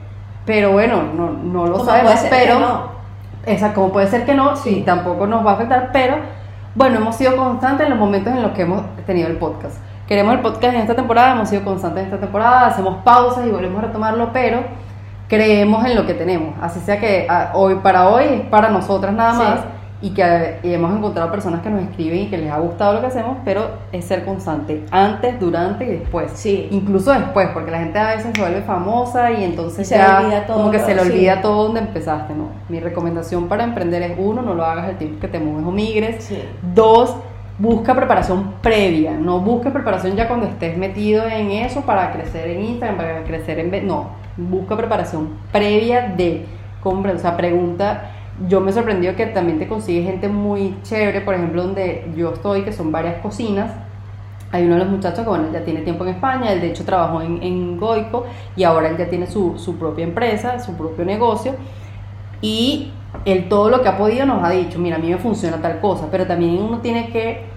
[0.46, 2.60] pero bueno, no, no lo sabemos, pero...
[2.60, 2.96] No?
[3.48, 4.84] Exacto, como puede ser que no, sí.
[4.86, 6.18] tampoco nos va a afectar, pero
[6.76, 9.78] bueno, hemos sido constantes en los momentos en los que hemos tenido el podcast.
[10.08, 13.50] Queremos el podcast en esta temporada, hemos sido constantes en esta temporada, hacemos pausas y
[13.50, 14.64] volvemos a retomarlo, pero
[15.28, 16.56] creemos en lo que tenemos.
[16.62, 19.60] Así sea que ah, hoy para hoy es para nosotras nada más
[20.02, 23.08] y que hemos encontrado personas que nos escriben y que les ha gustado lo que
[23.08, 26.32] hacemos, pero es ser constante, antes, durante y después.
[26.34, 26.68] Sí.
[26.72, 30.46] Incluso después, porque la gente a veces se vuelve famosa y entonces se ya olvida
[30.46, 31.10] todo como que se le sí.
[31.10, 32.50] olvida todo donde empezaste, ¿no?
[32.68, 35.72] Mi recomendación para emprender es uno, no lo hagas el tiempo que te mueves o
[35.72, 36.24] migres.
[36.26, 36.44] Sí.
[36.74, 37.16] Dos,
[37.58, 42.64] busca preparación previa, no busques preparación ya cuando estés metido en eso para crecer en
[42.64, 43.88] Instagram, para crecer en...
[43.88, 46.46] No, busca preparación previa de
[46.86, 48.12] o sea, pregunta.
[48.48, 52.34] Yo me he sorprendido que también te consigues gente muy chévere, por ejemplo, donde yo
[52.34, 53.72] estoy, que son varias cocinas.
[54.52, 56.86] Hay uno de los muchachos que bueno, ya tiene tiempo en España, él de hecho
[56.86, 61.06] trabajó en, en Goico y ahora él ya tiene su, su propia empresa, su propio
[61.06, 61.54] negocio.
[62.42, 62.92] Y
[63.24, 65.80] él todo lo que ha podido nos ha dicho, mira, a mí me funciona tal
[65.80, 67.55] cosa, pero también uno tiene que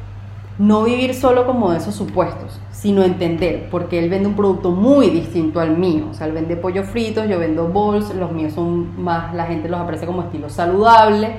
[0.59, 5.09] no vivir solo como de esos supuestos, sino entender, porque él vende un producto muy
[5.11, 6.07] distinto al mío.
[6.11, 9.69] O sea, él vende pollo fritos, yo vendo bowls, los míos son más, la gente
[9.69, 11.31] los aprecia como estilo saludable.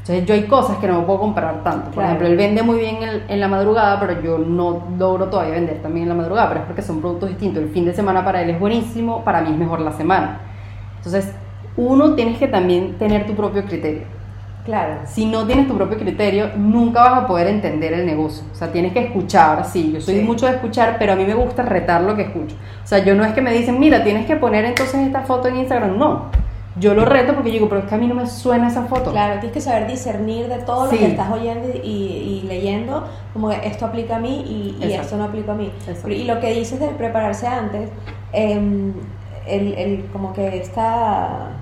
[0.00, 1.84] Entonces yo hay cosas que no puedo comprar tanto.
[1.86, 2.08] Por Claro.
[2.08, 5.80] ejemplo, él vende muy bien en, en la madrugada, pero yo no logro todavía vender
[5.82, 7.62] también en la madrugada, pero es porque son productos distintos.
[7.62, 10.40] El fin de semana para él es buenísimo, para mí es mejor la semana.
[10.96, 11.32] Entonces,
[11.76, 14.17] uno tienes que también tener tu propio criterio.
[14.68, 15.00] Claro.
[15.06, 18.44] Si no tienes tu propio criterio, nunca vas a poder entender el negocio.
[18.52, 20.20] O sea, tienes que escuchar, sí, yo soy Sí.
[20.20, 22.54] mucho de escuchar, pero a mí me gusta retar lo que escucho.
[22.84, 25.48] O sea, yo no es que me dicen, mira, tienes que poner entonces esta foto
[25.48, 26.26] en Instagram, no.
[26.78, 28.82] Yo lo reto porque yo digo, pero es que a mí no me suena esa
[28.84, 29.10] foto.
[29.10, 30.98] Claro, tienes que saber discernir de todo lo Sí.
[30.98, 34.44] que estás oyendo y, y leyendo, como esto aplica a mí
[34.80, 35.72] y, y esto no aplica a mí.
[35.88, 36.10] Exacto.
[36.10, 37.88] Y lo que dices de prepararse antes,
[38.34, 38.92] em,
[39.46, 41.52] el, el- como que está...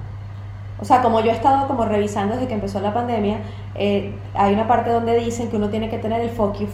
[0.78, 3.38] O sea, como yo he estado como revisando desde que empezó la pandemia,
[3.74, 6.68] eh, hay una parte donde dicen que uno tiene que tener el fuck you.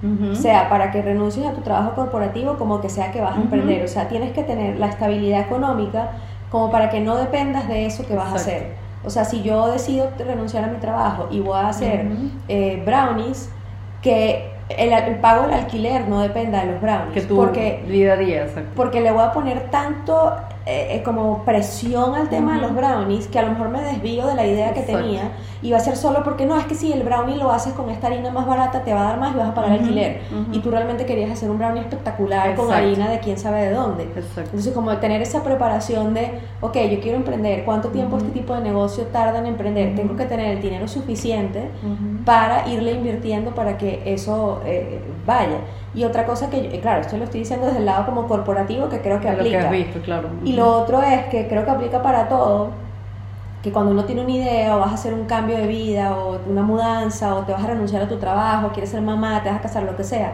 [0.00, 0.32] Ujú.
[0.32, 3.40] O sea, para que renuncies a tu trabajo corporativo, como que sea que vas a
[3.40, 3.84] emprender.
[3.84, 6.10] O sea, tienes que tener la estabilidad económica
[6.50, 8.74] como para que no dependas de eso que vas a hacer.
[9.04, 12.06] O sea, si yo decido renunciar a mi trabajo y voy a hacer
[12.48, 13.50] eh, brownies,
[14.02, 17.14] que el, el pago del alquiler no dependa de los brownies.
[17.14, 18.70] que tu porque, día a día, exacto.
[18.76, 20.36] porque le voy a poner tanto
[20.70, 24.26] eh, eh, como presión al tema de los brownies que a lo mejor me desvío
[24.26, 25.02] de la idea que Exacto.
[25.02, 27.72] tenía y va a ser solo porque no, es que si el brownie lo haces
[27.72, 29.80] con esta harina más barata te va a dar más y vas a pagar Ujú,
[29.80, 30.20] alquiler.
[30.52, 34.02] Y tú realmente querías hacer un brownie espectacular con harina de quién sabe de dónde.
[34.04, 34.42] Exacto.
[34.42, 38.60] Entonces, como tener esa preparación de, ok, yo quiero emprender, ¿cuánto tiempo este tipo de
[38.60, 39.94] negocio tarda en emprender?
[39.96, 41.70] Tengo que tener el dinero suficiente
[42.26, 45.58] para irle invirtiendo para que eso eh, vaya.
[45.94, 48.26] Y otra cosa que, yo- eh, claro, esto lo estoy diciendo desde el lado como
[48.26, 49.60] corporativo que creo que aplica.
[49.66, 50.28] has visto, claro.
[50.44, 52.70] Y lo otro es que creo que aplica para todo,
[53.62, 56.38] que cuando uno tiene una idea o vas a hacer un cambio de vida o
[56.48, 59.58] una mudanza o te vas a renunciar a tu trabajo, quieres ser mamá, te vas
[59.58, 60.32] a casar, lo que sea,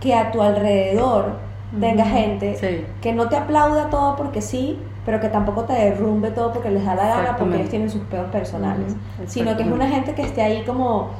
[0.00, 1.36] que a tu alrededor
[1.78, 2.84] tenga gente Sí.
[3.00, 6.84] que no te aplauda todo porque sí, pero que tampoco te derrumbe todo porque les
[6.84, 9.24] da la gana porque ellos tienen sus peos personales, Ujú.
[9.26, 11.10] sino que es una gente que esté ahí como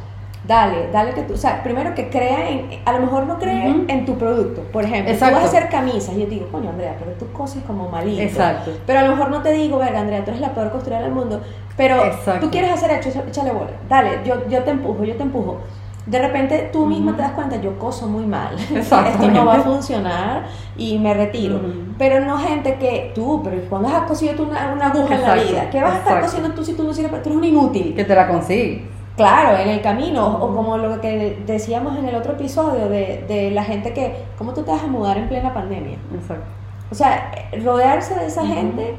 [0.47, 3.85] dale, dale que tú, o sea, primero que crea en, a lo mejor no cree
[3.89, 5.37] en tu producto, por ejemplo, Exacto.
[5.37, 7.89] tú vas a hacer camisas, y yo te digo, coño Andrea, pero tú coses como
[7.89, 8.23] malito.
[8.23, 8.73] Exacto.
[8.87, 11.13] Pero a lo mejor no te digo, verga, Andrea, tú eres la peor costurera del
[11.13, 11.41] mundo.
[11.77, 12.47] Pero Exacto.
[12.47, 13.71] tú quieres hacer hecho, échale bola.
[13.89, 15.59] Dale, yo, yo te empujo, yo te empujo.
[16.07, 18.57] De repente tú misma te das cuenta, yo coso muy mal.
[18.75, 21.61] Esto no va a funcionar y me retiro.
[21.99, 25.35] Pero no gente que tú, pero ¿cuándo has cosido tú una, una aguja en la
[25.35, 25.71] vida?
[25.71, 27.23] ¿Qué vas a estar cosiendo tú si tú no sirves?
[27.23, 27.95] Tú eres un inútil.
[27.95, 28.83] Que te la consigues.
[29.21, 33.51] Claro, en el camino, o como lo que decíamos en el otro episodio de, de
[33.51, 35.99] la gente que, ¿cómo tú te vas a mudar en plena pandemia?
[36.15, 36.47] Exacto.
[36.91, 37.31] O sea,
[37.63, 38.97] rodearse de esa gente,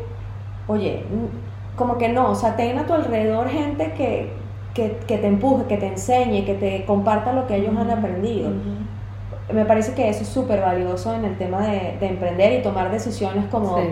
[0.68, 1.04] oye,
[1.76, 4.32] como que no, o sea, ten a tu alrededor gente que,
[4.76, 8.52] que, que te empuje, que te enseñe, que te comparta lo que ellos han aprendido.
[9.52, 12.92] Me parece que eso es súper valioso en el tema de, de emprender y tomar
[12.92, 13.84] decisiones como Sí.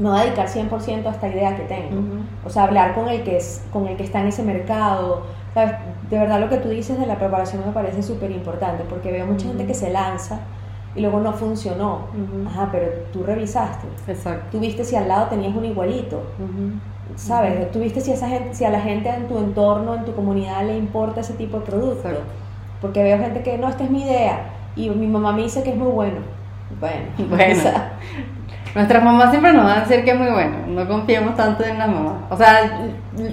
[0.00, 2.00] No dedicar 100% a esta idea que tengo.
[2.00, 2.46] Ujú.
[2.46, 5.22] O sea, hablar con el que es, con el que está en ese mercado.
[5.54, 5.74] ¿sabes?
[6.08, 9.26] De verdad lo que tú dices de la preparación me parece súper importante porque veo
[9.26, 10.40] mucha gente que se lanza
[10.94, 12.06] y luego no funcionó.
[12.48, 13.86] Ajá, pero tú revisaste.
[14.08, 14.46] Exacto.
[14.52, 16.22] Tú viste si al lado tenías un igualito.
[17.16, 17.70] ¿Sabes?
[17.72, 20.64] Tú viste si, esa gente, si a la gente en tu entorno, en tu comunidad
[20.64, 22.08] le importa ese tipo de producto.
[22.08, 22.22] Exacto.
[22.80, 24.50] Porque veo gente que no, esta es mi idea.
[24.74, 26.18] Y mi mamá me dice que es muy bueno.
[26.78, 27.52] Bueno, Bueno.
[27.58, 27.92] o sea,
[28.74, 31.78] Nuestras mamás siempre nos van a decir que es muy bueno, no confiemos tanto en
[31.78, 32.14] las mamás.
[32.30, 32.78] O sea,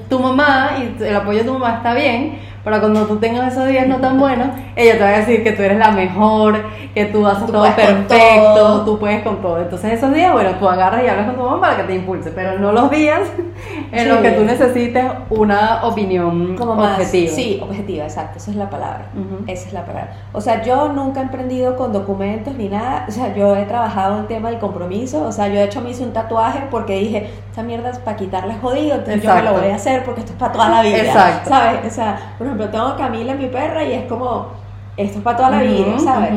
[0.09, 3.65] tu mamá y el apoyo de tu mamá está bien, pero cuando tú tengas esos
[3.69, 7.05] días no tan buenos, ella te va a decir que tú eres la mejor, que
[7.05, 8.15] tú haces Tú todo perfecto,
[8.55, 8.81] todo.
[8.85, 9.61] tú puedes con todo.
[9.61, 12.29] Entonces esos días, bueno, tú agarras y hablas con tu mamá para que te impulse,
[12.31, 13.21] pero no los días
[13.93, 14.05] en Sí.
[14.09, 16.97] los que tú necesites una opinión como más.
[16.99, 17.31] objetiva.
[17.33, 19.05] Sí, objetiva, exacto, esa es la palabra.
[19.15, 19.43] Ujú.
[19.47, 20.11] Esa es la palabra.
[20.33, 23.05] O sea, yo nunca he emprendido con documentos ni nada.
[23.07, 25.23] O sea, yo he trabajado el tema del compromiso.
[25.23, 28.17] O sea, yo de hecho me hice un tatuaje porque dije, esta mierda es para
[28.17, 30.81] quitarle jodido, entonces yo me lo voy a hacer porque esto es para toda la
[30.81, 30.97] vida.
[30.97, 31.49] Exacto.
[31.49, 31.79] ¿Sabes?
[31.87, 34.47] O sea, por ejemplo, tengo a Camila, mi perra, y es como,
[34.95, 36.31] esto es para toda la vida, ¿sabes?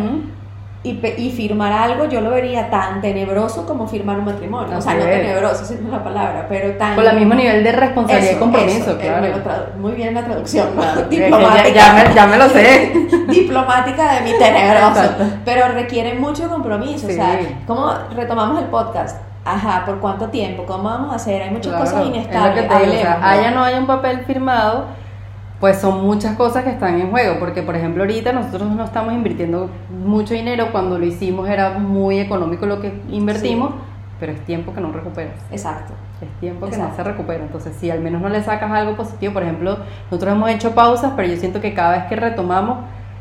[0.83, 4.79] y, y, firmar algo yo lo vería tan tenebroso como firmar un matrimonio.
[4.79, 6.95] o sea, no tenebroso, esa es la palabra, pero tan...
[6.95, 9.27] Con el mismo nivel de responsabilidad y compromiso, claro.
[9.79, 10.69] muy bien la traducción,
[11.11, 11.71] diplomática.
[11.71, 12.93] Ya, ya, me, lo sé.
[13.29, 15.03] diplomática de mi tenebroso.
[15.45, 19.21] Pero requiere mucho compromiso, o sea, ¿cómo retomamos el podcast?
[19.45, 20.65] Ajá, ¿por cuánto tiempo?
[20.65, 21.43] ¿Cómo vamos a hacer?
[21.43, 22.71] Hay muchas cosas inestables.
[22.71, 24.87] haya no haya un papel firmado
[25.61, 29.13] pues son muchas cosas que están en juego, porque por ejemplo ahorita nosotros no estamos
[29.13, 33.73] invirtiendo mucho dinero, cuando lo hicimos era muy económico lo que invertimos,
[34.19, 35.35] pero es tiempo que no recuperas.
[35.51, 35.93] Exacto.
[36.23, 39.35] Es tiempo que no se recupera, entonces si al menos no le sacas algo positivo,
[39.35, 39.79] por ejemplo,
[40.11, 42.79] nosotros hemos hecho pausas, pero yo siento que cada vez que retomamos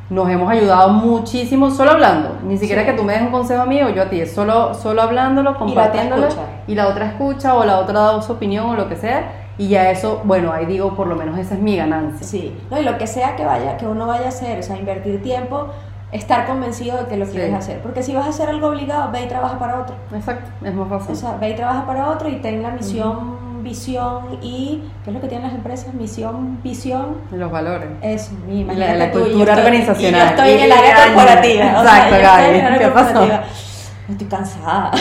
[0.10, 3.88] nos hemos ayudado muchísimo solo hablando, ni siquiera que tú me des un consejo mío
[3.88, 6.28] o yo a ti, es solo, solo hablándolo, compartiéndolo
[6.67, 9.67] y la otra escucha o la otra da su opinión o lo que sea y
[9.67, 12.26] ya eso, bueno, ahí digo, por lo menos esa es mi ganancia.
[12.26, 14.78] Sí, no, y lo que sea que vaya, que uno vaya a hacer, o sea,
[14.78, 15.67] invertir tiempo,
[16.13, 17.82] estar convencido de que lo quieres hacer.
[17.82, 19.95] Porque si vas a hacer algo obligado, ve y trabaja para otro.
[20.15, 21.12] Exacto, es más fácil.
[21.12, 24.82] O sea, ve y trabaja para otro y ten la misión, visión y.
[25.04, 25.93] ¿Qué es lo que tienen las empresas?
[25.93, 27.17] Misión, visión.
[27.30, 27.89] Los valores.
[28.02, 30.22] Es mi La, la cultura organizacional.
[30.22, 31.65] Y yo estoy en el área corporativa.
[31.65, 32.80] Exacto, Gaby.
[32.80, 33.28] ¿Qué pasó?
[34.10, 34.91] Estoy cansada.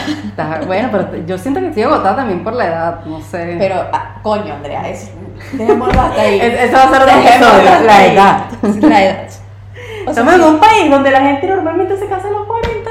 [0.67, 3.57] bueno, pero yo siento que estoy agotada también por la edad, no sé.
[3.59, 5.11] Pero, ah, coño, Andrea, es,
[5.53, 6.41] dejémoslo hasta ahí.
[6.43, 8.45] eso va a ser otro episodio, la edad.
[8.81, 9.29] La edad.
[10.07, 12.91] Estamos en un país donde la gente normalmente se casa a los 40.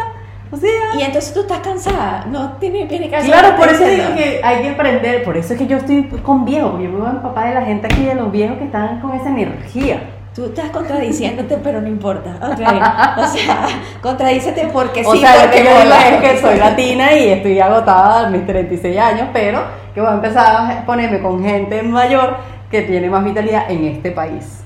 [0.50, 4.16] O sea, y entonces tú estás cansada, no tiene, tiene que Claro, por eso digo
[4.16, 7.00] que hay que emprender, por eso es que yo estoy con viejos, porque yo me
[7.00, 10.17] voy a papá de la gente aquí, de los viejos que están con esa energía.
[10.38, 12.36] Tú estás contradiciéndote, pero no importa.
[12.54, 12.80] Okay.
[13.24, 13.68] O sea,
[14.04, 15.10] contradícete porque sí.
[15.10, 18.46] O sea, lo que yo digo es que soy latina y estoy agotada a mis
[18.46, 19.64] 36 años, pero
[19.96, 22.38] que voy a empezar a ponerme con gente mayor
[22.70, 24.62] que tiene más vitalidad en este país.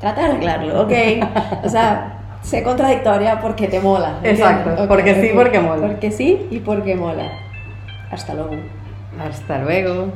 [0.00, 0.92] Trata de arreglarlo, ok.
[1.62, 4.18] O sea, sé contradictoria porque te mola.
[4.24, 5.86] Exacto, porque sí, porque mola.
[5.86, 7.30] Porque sí y porque mola.
[8.10, 8.56] Hasta luego.
[9.24, 10.08] Hasta luego.